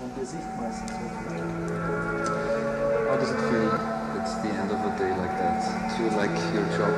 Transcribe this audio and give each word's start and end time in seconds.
Und 0.00 0.14
Gesicht 0.14 0.46
meistens. 0.60 0.92
How 3.08 3.16
does 3.16 3.30
it 3.30 3.40
feel 3.50 3.70
It's 4.18 4.34
the 4.42 4.48
end 4.48 4.70
of 4.70 4.78
a 4.78 4.90
day 4.98 5.10
like 5.10 5.34
that? 5.38 5.58
Do 5.96 6.04
you 6.04 6.10
like 6.10 6.30
your 6.54 6.66
job 6.78 6.94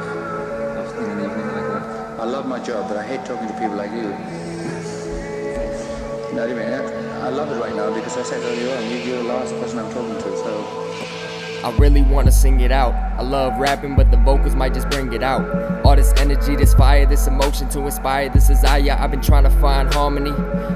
after 0.77 1.01
an 1.09 1.25
evening 1.25 1.49
like 1.57 1.69
that? 1.73 2.21
I 2.21 2.25
love 2.25 2.47
my 2.47 2.59
job, 2.61 2.89
but 2.89 2.99
I 2.99 3.03
hate 3.03 3.25
talking 3.25 3.49
to 3.49 3.55
people 3.55 3.77
like 3.77 3.91
you. 3.93 4.13
no, 6.35 6.45
I 6.45 6.53
mean, 6.53 6.69
I 7.25 7.31
love 7.31 7.51
it 7.51 7.59
right 7.61 7.75
now 7.75 7.91
because 7.95 8.19
I 8.19 8.23
said 8.23 8.43
earlier 8.45 8.77
on, 8.77 8.85
you- 8.91 9.03
you're 9.09 9.23
the 9.23 9.29
last 9.29 9.55
person 9.61 9.79
I'm 9.79 9.91
talking 9.93 10.17
to, 10.19 10.37
so. 10.37 10.60
I 11.63 11.71
really 11.77 12.01
wanna 12.01 12.33
sing 12.33 12.61
it 12.61 12.73
out. 12.73 12.95
I 13.19 13.23
love 13.23 13.59
rapping, 13.61 13.95
but 13.95 14.11
the 14.11 14.17
vocals 14.17 14.55
might 14.55 14.73
just 14.73 14.89
bring 14.89 15.13
it 15.13 15.23
out. 15.23 15.45
All 15.85 15.95
this 15.95 16.13
energy, 16.17 16.57
this 16.57 16.73
fire, 16.73 17.05
this 17.05 17.27
emotion 17.27 17.69
to 17.71 17.81
inspire 17.81 18.31
this 18.31 18.49
desire. 18.49 18.97
I've 18.99 19.11
been 19.11 19.21
trying 19.21 19.45
to 19.45 19.51
find 19.51 19.93
harmony, 19.93 20.31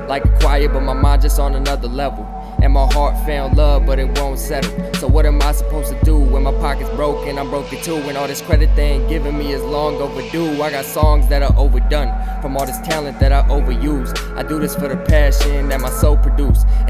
like 0.08 0.26
a 0.26 0.38
choir, 0.40 0.68
but 0.68 0.82
my 0.82 0.92
mind 0.92 1.22
just 1.22 1.38
on 1.38 1.54
another 1.54 1.88
level. 1.88 2.26
And 2.62 2.72
my 2.72 2.86
heart 2.92 3.14
found 3.26 3.56
love, 3.56 3.86
but 3.86 3.98
it 3.98 4.18
won't 4.18 4.38
settle. 4.38 4.94
So 4.94 5.06
what 5.06 5.26
am 5.26 5.40
I 5.42 5.52
supposed 5.52 5.92
to 5.92 6.04
do 6.04 6.18
when 6.18 6.42
my 6.42 6.52
pocket's 6.52 6.90
broken? 6.90 7.38
I'm 7.38 7.48
broken 7.48 7.80
too, 7.82 7.96
and 7.96 8.16
all 8.16 8.26
this 8.26 8.42
credit 8.42 8.74
they 8.76 8.92
ain't 8.92 9.08
giving 9.08 9.38
me 9.38 9.52
is 9.52 9.62
long 9.62 9.96
overdue. 9.96 10.62
I 10.62 10.70
got 10.70 10.84
songs 10.84 11.28
that 11.28 11.42
are 11.42 11.54
overdone 11.58 12.12
from 12.42 12.56
all 12.56 12.66
this 12.66 12.80
talent 12.80 13.20
that 13.20 13.32
I 13.32 13.42
overuse. 13.48 14.12
I 14.36 14.42
do 14.42 14.60
this 14.60 14.74
for 14.74 14.88
the 14.88 14.96
passion 14.96 15.68
that 15.70 15.80
my 15.80 15.90
soul 15.90 16.16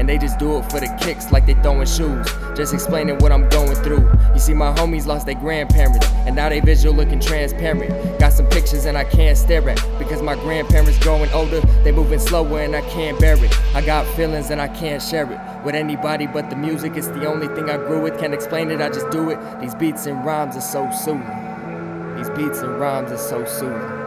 and 0.05 0.09
they 0.11 0.19
just 0.19 0.37
do 0.37 0.59
it 0.59 0.69
for 0.69 0.79
the 0.79 0.97
kicks 1.01 1.31
like 1.31 1.47
they 1.47 1.55
throwing 1.55 1.87
shoes. 1.87 2.27
Just 2.55 2.75
explaining 2.75 3.17
what 3.17 3.31
I'm 3.31 3.49
going 3.49 3.73
through. 3.73 4.07
You 4.35 4.39
see, 4.39 4.53
my 4.53 4.71
homies 4.75 5.07
lost 5.07 5.25
their 5.25 5.33
grandparents, 5.33 6.05
and 6.27 6.35
now 6.35 6.47
they 6.47 6.59
visual 6.59 6.93
looking 6.93 7.19
transparent. 7.19 8.19
Got 8.19 8.33
some 8.33 8.45
pictures 8.45 8.85
and 8.85 8.99
I 8.99 9.03
can't 9.03 9.35
stare 9.35 9.67
at 9.67 9.81
because 9.97 10.21
my 10.21 10.35
grandparents 10.35 10.99
growing 10.99 11.31
older, 11.31 11.59
they 11.83 11.91
moving 11.91 12.19
slower 12.19 12.59
and 12.61 12.75
I 12.75 12.81
can't 12.81 13.19
bear 13.19 13.43
it. 13.43 13.75
I 13.75 13.83
got 13.83 14.05
feelings 14.15 14.51
and 14.51 14.61
I 14.61 14.67
can't 14.67 15.01
share 15.01 15.25
it 15.31 15.65
with 15.65 15.73
anybody 15.73 16.27
but 16.27 16.51
the 16.51 16.55
music. 16.55 16.95
It's 16.95 17.07
the 17.07 17.25
only 17.25 17.47
thing 17.55 17.71
I 17.71 17.77
grew 17.77 18.03
with. 18.03 18.19
Can't 18.19 18.35
explain 18.35 18.69
it, 18.69 18.81
I 18.81 18.89
just 18.89 19.09
do 19.09 19.31
it. 19.31 19.39
These 19.59 19.73
beats 19.73 20.05
and 20.05 20.23
rhymes 20.23 20.55
are 20.55 20.61
so 20.61 20.87
soothing. 20.91 22.15
These 22.15 22.29
beats 22.29 22.59
and 22.59 22.79
rhymes 22.79 23.11
are 23.11 23.17
so 23.17 23.43
soothing. 23.45 24.04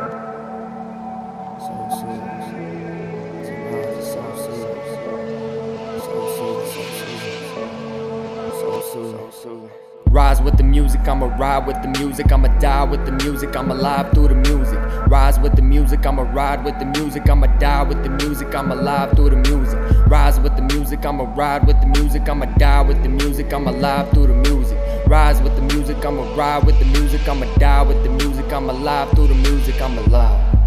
Rise 10.18 10.42
with 10.42 10.56
the 10.56 10.64
music, 10.64 11.06
I'ma 11.06 11.26
ride 11.36 11.64
with 11.64 11.80
the 11.80 11.86
music, 12.00 12.32
I'ma 12.32 12.48
die 12.58 12.82
with 12.82 13.06
the 13.06 13.12
music, 13.12 13.54
I'm 13.54 13.70
alive 13.70 14.10
through 14.12 14.26
the 14.26 14.34
music. 14.34 14.80
Rise 15.06 15.38
with 15.38 15.54
the 15.54 15.62
music, 15.62 16.04
I'ma 16.04 16.22
ride 16.32 16.64
with 16.64 16.76
the 16.80 16.86
music, 16.86 17.30
I'ma 17.30 17.46
die 17.58 17.84
with 17.84 18.02
the 18.02 18.10
music, 18.10 18.52
I'm 18.52 18.72
alive 18.72 19.12
through 19.12 19.30
the 19.30 19.36
music. 19.36 19.78
Rise 20.08 20.40
with 20.40 20.56
the 20.56 20.62
music, 20.62 21.06
I'ma 21.06 21.22
ride 21.36 21.68
with 21.68 21.80
the 21.80 21.86
music, 21.86 22.28
I'ma 22.28 22.46
die 22.46 22.82
with 22.82 23.00
the 23.04 23.08
music, 23.08 23.52
I'm 23.52 23.68
alive 23.68 24.10
through 24.10 24.26
the 24.26 24.34
music. 24.50 24.76
Rise 25.06 25.40
with 25.40 25.54
the 25.54 25.62
music, 25.72 26.04
I'ma 26.04 26.34
ride 26.34 26.66
with 26.66 26.80
the 26.80 26.86
music, 26.86 27.28
I'ma 27.28 27.46
die 27.58 27.82
with 27.82 28.02
the 28.02 28.10
music, 28.10 28.52
I'm 28.52 28.68
alive 28.68 29.10
through 29.12 29.28
the 29.28 29.34
music, 29.34 29.80
I'm 29.80 29.98
alive. 29.98 30.57